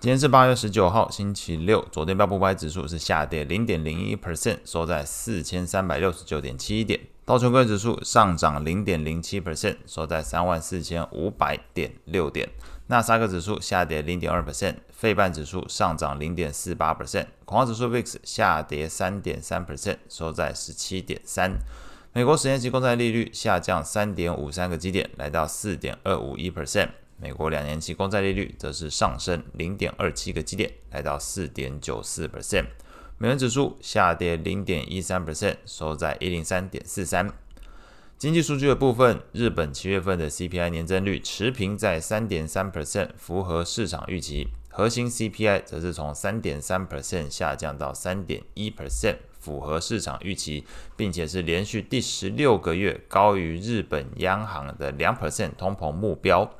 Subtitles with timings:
[0.00, 1.86] 今天是八月十九号，星期六。
[1.92, 6.98] 昨天标普五百指数是下跌零点零一 percent，收在四千三百六十九点七一点。
[7.26, 12.48] 道琼斯指数上涨零点零七 percent，收在三万四千五百点六点。
[12.86, 21.58] 纳斯达克指数下跌零点二 percent，费半指数上涨零点四八 percent，恐慌指数 VIX 下跌三点三 percent，收在十七点三。
[22.14, 26.88] 美国十年期公债利率下降三点五三个基点，来到四点二五一 percent。
[27.20, 32.64] 美国两年期公债利率则是上升零点二七个基点，来到四点九四 percent。
[33.18, 37.30] 美元指数下跌零点一三 percent，收在一零三点四三。
[38.16, 44.48] 经济数据的部分，日本七月份的 CPI 年增率持平在三点三 percent，符合市场预期。
[44.70, 50.64] 核心 CPI 则是从三点三 percent 下降到三点一 percent，符合市场预期，
[50.96, 56.50] 并且是连续第十六个月高于日本央行的两 percent 通膨目标。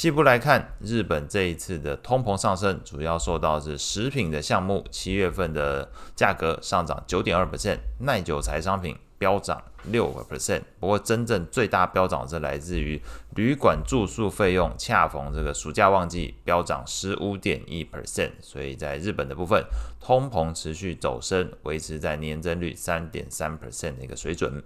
[0.00, 10.62] 细部来看，日本这一次的通膨上升，主要受到是食品的项目，七月份的价格上涨九点二 percent，耐久材商品飙涨六个 percent。
[10.78, 12.98] 不过，真正最大飙涨是来自于
[13.36, 18.30] 旅馆住宿费用，恰逢这个暑假旺季，飙涨十五点一 percent。
[18.40, 19.62] 所以在日本的部分，
[20.00, 24.62] 通膨持续走升，维持在年增率三点三 percent 的一个水准。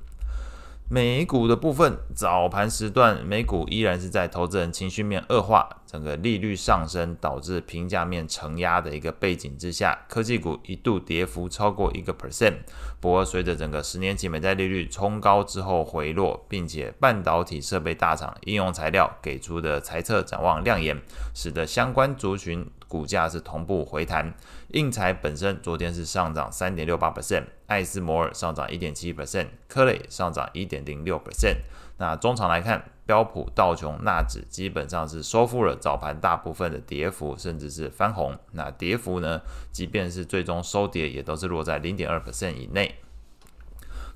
[0.90, 12.56] 美股的部分，早盘时段，美股依然是在投资人情绪面恶化，整个利率上升导致评价面承压的一个背景之下，科技股一度跌幅超过一个 percent。
[13.00, 21.00] 不过，随着整个十年期美债利率冲高之后回落，并且半导体设备大厂应用材料给出的财测展望亮眼，
[21.32, 24.32] 使得相关族群股价是同步回弹。
[24.68, 31.56] 应材本身昨天是上涨三点六八 percent，艾斯摩尔上涨一点七 percent，科磊上涨一点零六 percent。
[31.98, 38.38] 那中场来看，标普、道琼、纳指基本上是收复了早盘大部分的跌幅，甚至是翻红。
[38.52, 39.40] 那跌幅呢，
[39.72, 42.94] 即便是最终收跌，也都是落在零点二 percent 以内。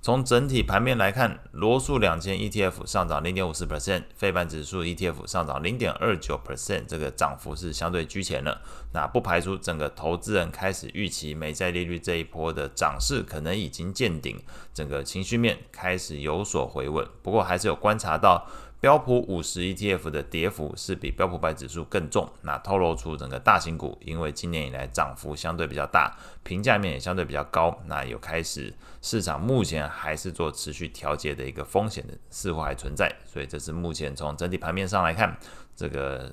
[0.00, 8.62] 从整体盘面来看，罗素两千 ETF 上涨零点五四 percent，费半指数 ETF 上涨零点二九 percent，这个涨幅是相对居前了。
[8.92, 14.40] 那不排除整个投资人开始预期美债利率这一波的涨势可能已经见顶，
[14.72, 17.06] 整个情绪面开始有所回稳。
[17.22, 18.46] 不过还是有观察到。
[18.80, 28.72] 标普五十 ETF 的跌幅是比标普百指数更重，那透露出整个大型股因为今年以来涨幅相对比较大，评价面也相对比较高，那有开始
[29.02, 35.36] 市场目前还是做持续调节的一个风险的似乎还存在，所以这是目前从整体盘面上来看，
[35.74, 36.32] 这个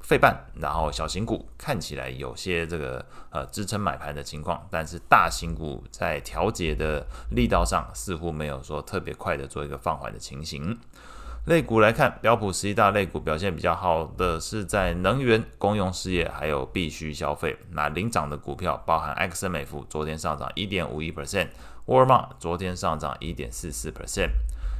[0.00, 10.76] 费半，然后小型股看起来有些这个呃支撑买盘的情况，但是大型股在调节的力道上似乎没有说特别快的做一个放缓的情形。
[11.46, 17.56] 类股来看，标普十一大类股表现比较好的是在能源、公用事业还有必需消费。
[17.70, 21.46] 那领涨的股票包含埃克森美孚，昨天上涨一点五一 percent；
[21.84, 24.30] 沃尔玛昨天上涨一点四四 percent。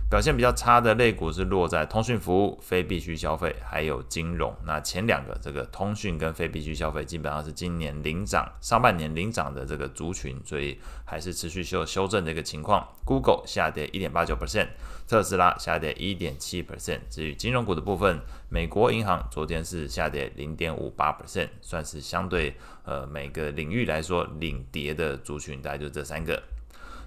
[0.08, 4.54] 表现比较差的类股是落在通讯服务、非必需消费，还有金融。
[4.64, 12.86] 那前两个这个通讯跟非必需消费，基本上是今年领涨上半年领涨的这个族群，所以还是持续修修正的一个情况。
[13.04, 14.68] Google 下跌一点八九 percent，
[15.08, 17.00] 特斯拉下跌一点七 percent。
[17.10, 26.40] 至于金融股的部分，美国银行昨天是下跌零点五八 percent，算是相对呃每个领域来说领跌的族群，大概就这三个。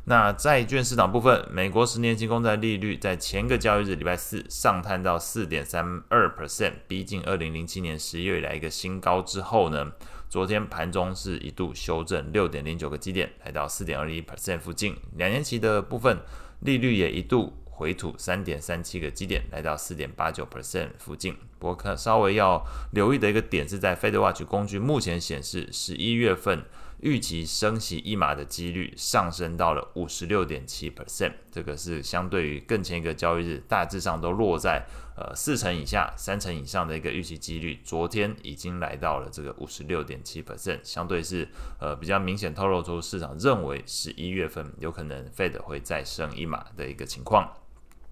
[0.05, 9.91] 那债券市场部分，美国十年期公债利率在前个交易日礼拜四上探到四点三二 percent，逼近二零零七年十一月以来一个新高之后呢，
[10.27, 14.95] 昨天盘中是一度修正六点零九个基点，来到四点二一 percent 附近。
[15.15, 16.17] 两年期的部分
[16.61, 21.35] 利率也一度回吐三点三七个基点，来到四点八九 percent 附近。
[21.59, 26.63] 不过看稍微要留意的一个点是在 FedWatch 工具目前显示十一月份。
[27.01, 37.79] 预期升息一码的几率上升到了五十六点七 percent，这个是相对于更前一个交易日，大致上都落在呃四成以下、三成以上的一个预期几率。
[37.83, 41.47] 昨天已经来到了这个五十六点七 percent，相对是
[41.79, 47.49] 呃比较明显透露出市场认为十一月份有可能 Fed 会再升一码的一个情况。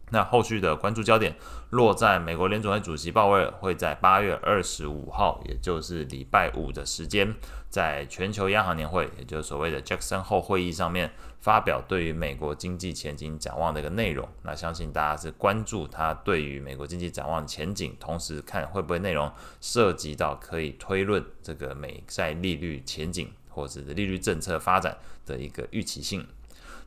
[0.10, 1.36] 那后续的关注焦点
[1.72, 7.36] 落在美国联准会主席鲍威尔会在八月二十五号，也就是礼拜五的时间，
[7.70, 11.12] 在全球央行年会，也就是所谓的 Jackson 后会议上面
[11.42, 14.28] 发表对于美国经济前景展望的一个内容。
[14.44, 19.30] 那相信大家是关注他对于美国经济展望前景，同时看会不会内容
[19.60, 26.26] 涉及到可以推论这个美债利率前景或者是利率政策发展的一个预期性。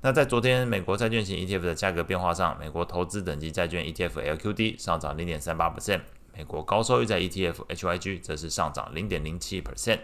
[0.02, 6.00] 那在昨天美国债券型 ETF 的价格变化上，美国投资等级债券 ETF LQD 上涨零点三八 percent，
[6.34, 9.98] 美国高收益债 ETF HYG 则是上涨零点零七 percent。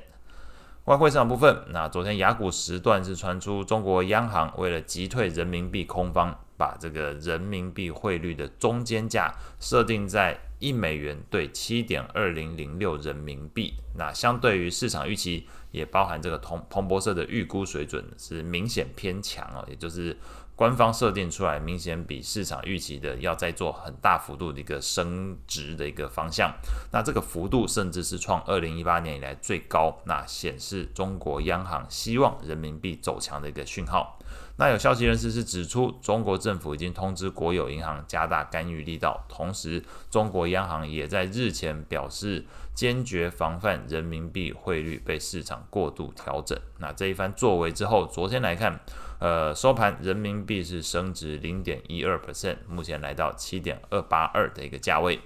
[0.85, 13.75] 外汇市场部分，那昨天雅股时段是传出中国央行为了击退人民币空方，把这个人民币汇率的中间价设定在一美元兑七点二零零六人民币。
[13.97, 20.17] 那相对于市场预期，也包含这个同彭博社的预估水准是明显偏强哦，也就是。
[20.57, 26.51] 官方设定出来，明显比市场预期的要再做很大幅度的一个升值的一个方向。
[26.91, 34.19] 那这个幅度甚至是创二零一八年以来最高，那显示中国央行希望人民币走强的一个讯号。
[34.59, 42.45] 那有消息人士是指出，中国政府已经通知国有银行加大干预力道，同时中国央行也在日前表示
[42.75, 46.59] 坚决防范人民币汇率被市场过度调整。
[46.79, 48.81] 那这一番作为之后，昨天来看。
[49.19, 55.19] 呃，收盘人民币是升值零点一二 percent，目前来到七点二八二的一个价位。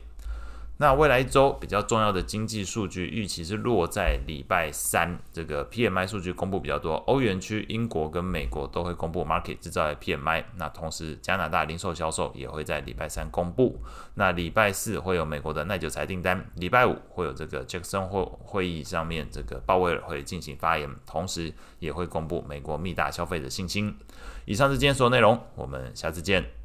[0.80, 10.42] 那未来一周比较重要的经济数据预期是落在礼拜三，这个 PMI 数据公布比较多，欧元区、英国跟美国都会公布 market 制造业 PMI。
[10.56, 13.78] 那同时加拿大零售销售也会在礼拜三公布。
[14.14, 23.94] 那礼拜四会有美国的耐久财订单，礼拜五会有这个杰克森会会议上面这个鲍威尔会进行发言，同时也会公布美国密大消费者信心。
[24.46, 26.59] 以上是今天所有内容，我们下次见。